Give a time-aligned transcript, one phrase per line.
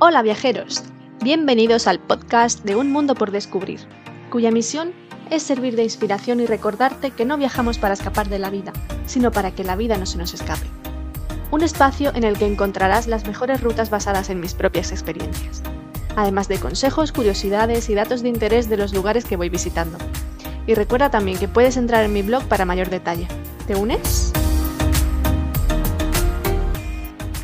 [0.00, 0.84] Hola viajeros,
[1.24, 3.80] bienvenidos al podcast de Un Mundo por Descubrir,
[4.30, 4.92] cuya misión
[5.28, 8.72] es servir de inspiración y recordarte que no viajamos para escapar de la vida,
[9.06, 10.68] sino para que la vida no se nos escape.
[11.50, 15.64] Un espacio en el que encontrarás las mejores rutas basadas en mis propias experiencias,
[16.14, 19.98] además de consejos, curiosidades y datos de interés de los lugares que voy visitando.
[20.68, 23.26] Y recuerda también que puedes entrar en mi blog para mayor detalle.
[23.66, 24.32] ¿Te unes?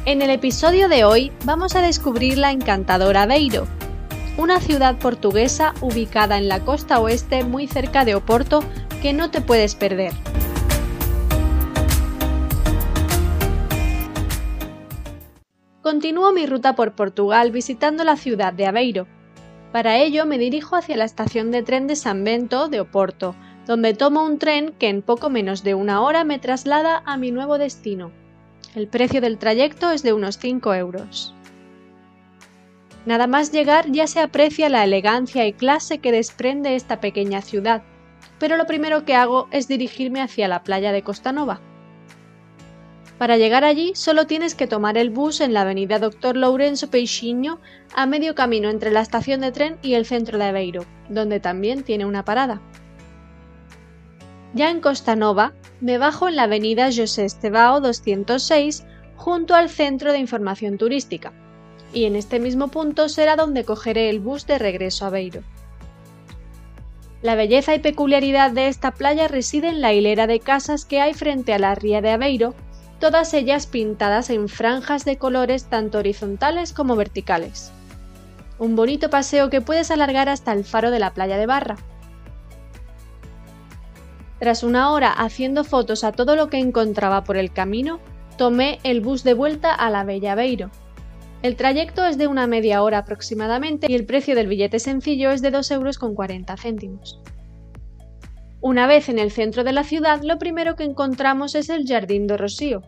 [0.07, 3.67] En el episodio de hoy vamos a descubrir la encantadora Aveiro,
[4.36, 8.62] una ciudad portuguesa ubicada en la costa oeste muy cerca de Oporto
[9.00, 10.12] que no te puedes perder.
[15.81, 19.07] Continúo mi ruta por Portugal visitando la ciudad de Aveiro.
[19.73, 23.34] Para ello me dirijo hacia la estación de tren de San Bento de Oporto,
[23.67, 27.31] donde tomo un tren que en poco menos de una hora me traslada a mi
[27.31, 28.12] nuevo destino,
[28.74, 31.32] el precio del trayecto es de unos 5 euros.
[33.06, 37.83] Nada más llegar ya se aprecia la elegancia y clase que desprende esta pequeña ciudad,
[38.39, 41.61] pero lo primero que hago es dirigirme hacia la playa de Costanova.
[43.19, 46.36] Para llegar allí solo tienes que tomar el bus en la avenida Dr.
[46.36, 47.61] Lourenço Peixinho
[47.94, 51.84] a medio camino entre la estación de tren y el centro de Aveiro, donde también
[51.84, 52.61] tiene una parada.
[54.55, 58.84] Ya en Costanova, me bajo en la avenida José Estebao 206
[59.16, 61.33] junto al Centro de Información Turística,
[61.92, 65.42] y en este mismo punto será donde cogeré el bus de regreso a Beiro.
[67.20, 71.14] La belleza y peculiaridad de esta playa reside en la hilera de casas que hay
[71.14, 72.55] frente a la ría de Aveiro,
[73.00, 77.72] todas ellas pintadas en franjas de colores tanto horizontales como verticales.
[78.58, 81.77] Un bonito paseo que puedes alargar hasta el faro de la playa de Barra,
[84.45, 87.98] tras una hora haciendo fotos a todo lo que encontraba por el camino,
[88.37, 90.70] tomé el bus de vuelta a la Bella Beiro.
[91.41, 95.41] El trayecto es de una media hora aproximadamente y el precio del billete sencillo es
[95.41, 97.22] de 2 euros con 40 céntimos.
[98.60, 102.26] Una vez en el centro de la ciudad, lo primero que encontramos es el Jardín
[102.26, 102.82] do Rocío,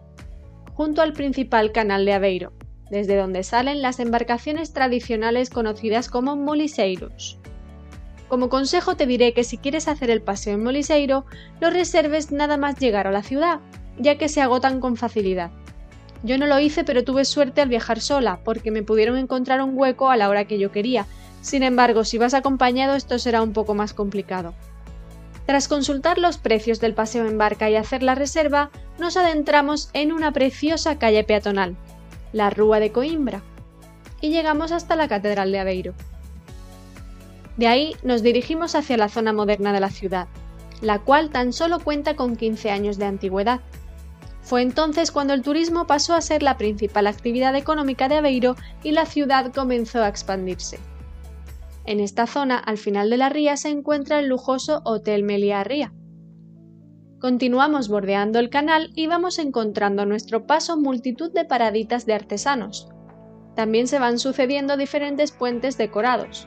[0.74, 2.52] junto al principal canal de Aveiro,
[2.90, 7.38] desde donde salen las embarcaciones tradicionales conocidas como moliseiros.
[8.28, 11.24] Como consejo te diré que si quieres hacer el paseo en Moliseiro,
[11.60, 13.60] lo reserves nada más llegar a la ciudad,
[13.98, 15.50] ya que se agotan con facilidad.
[16.22, 19.78] Yo no lo hice, pero tuve suerte al viajar sola, porque me pudieron encontrar un
[19.78, 21.06] hueco a la hora que yo quería.
[21.40, 24.54] Sin embargo, si vas acompañado esto será un poco más complicado.
[25.46, 30.10] Tras consultar los precios del paseo en barca y hacer la reserva, nos adentramos en
[30.10, 31.76] una preciosa calle peatonal,
[32.32, 33.42] la Rúa de Coimbra,
[34.20, 35.94] y llegamos hasta la Catedral de Aveiro.
[37.56, 40.28] De ahí nos dirigimos hacia la zona moderna de la ciudad,
[40.80, 43.60] la cual tan solo cuenta con 15 años de antigüedad.
[44.42, 48.92] Fue entonces cuando el turismo pasó a ser la principal actividad económica de Aveiro y
[48.92, 50.78] la ciudad comenzó a expandirse.
[51.84, 55.92] En esta zona, al final de la ría, se encuentra el lujoso Hotel Meliá Ría.
[57.20, 62.88] Continuamos bordeando el canal y vamos encontrando a nuestro paso multitud de paraditas de artesanos.
[63.54, 66.46] También se van sucediendo diferentes puentes decorados,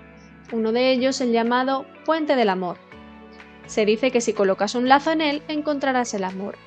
[0.51, 2.77] uno de ellos el llamado Puente del Amor.
[3.67, 6.57] Se dice que si colocas un lazo en él encontrarás el amor.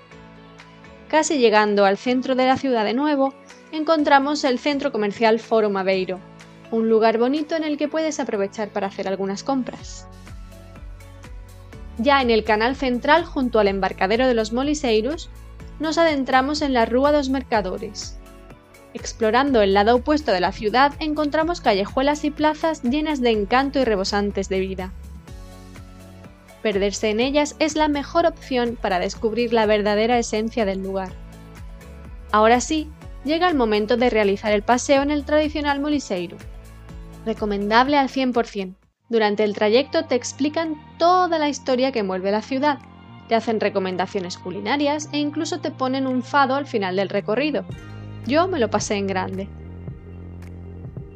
[1.09, 3.35] Casi llegando al centro de la ciudad de nuevo,
[3.73, 6.21] encontramos el centro comercial Foro Maveiro,
[6.71, 10.07] un lugar bonito en el que puedes aprovechar para hacer algunas compras.
[11.99, 15.29] Ya en el canal central, junto al embarcadero de los Moliseiros,
[15.81, 18.19] nos adentramos en la Rúa dos Mercadores,
[18.95, 23.85] Explorando el lado opuesto de la ciudad encontramos callejuelas y plazas llenas de encanto y
[23.85, 24.93] rebosantes de vida.
[26.63, 31.13] Perderse en ellas es la mejor opción para descubrir la verdadera esencia del lugar.
[32.31, 32.89] Ahora sí,
[33.25, 36.37] llega el momento de realizar el paseo en el tradicional Moliseiro.
[37.25, 38.75] Recomendable al 100%.
[39.09, 42.79] Durante el trayecto te explican toda la historia que envuelve la ciudad,
[43.29, 47.65] te hacen recomendaciones culinarias e incluso te ponen un fado al final del recorrido,
[48.27, 49.49] yo me lo pasé en grande.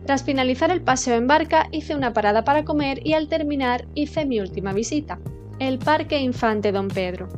[0.07, 4.25] Tras finalizar el paseo en barca hice una parada para comer y al terminar hice
[4.25, 5.19] mi última visita,
[5.59, 7.29] el Parque Infante Don Pedro,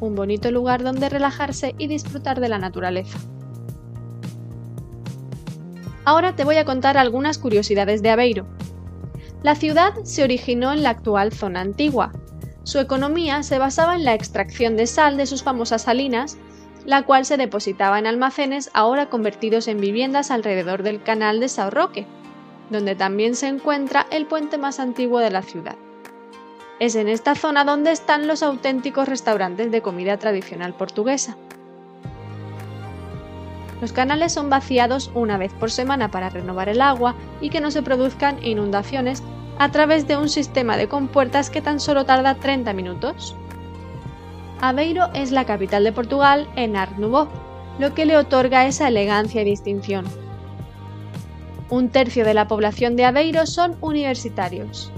[0.00, 3.18] un bonito lugar donde relajarse y disfrutar de la naturaleza.
[6.04, 8.46] Ahora te voy a contar algunas curiosidades de Aveiro.
[9.42, 12.12] La ciudad se originó en la actual zona antigua.
[12.64, 16.38] Su economía se basaba en la extracción de sal de sus famosas salinas
[16.84, 21.70] la cual se depositaba en almacenes ahora convertidos en viviendas alrededor del canal de Sao
[21.70, 22.06] Roque,
[22.70, 25.76] donde también se encuentra el puente más antiguo de la ciudad.
[26.80, 31.36] Es en esta zona donde están los auténticos restaurantes de comida tradicional portuguesa.
[33.80, 37.70] Los canales son vaciados una vez por semana para renovar el agua y que no
[37.70, 39.22] se produzcan inundaciones
[39.58, 43.36] a través de un sistema de compuertas que tan solo tarda 30 minutos.
[44.60, 47.28] Aveiro es la capital de Portugal en Art Nouveau,
[47.78, 50.04] lo que le otorga esa elegancia y distinción.
[51.70, 54.92] Un tercio de la población de Aveiro son universitarios.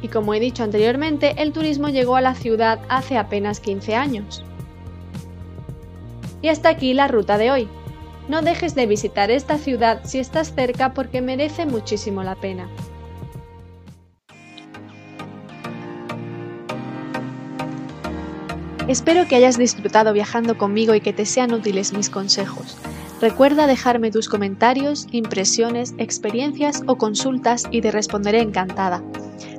[0.00, 4.44] Y como he dicho anteriormente, el turismo llegó a la ciudad hace apenas 15 años.
[6.40, 7.68] Y hasta aquí la ruta de hoy.
[8.28, 12.68] No dejes de visitar esta ciudad si estás cerca porque merece muchísimo la pena.
[18.92, 22.76] Espero que hayas disfrutado viajando conmigo y que te sean útiles mis consejos.
[23.22, 29.02] Recuerda dejarme tus comentarios, impresiones, experiencias o consultas y te responderé encantada.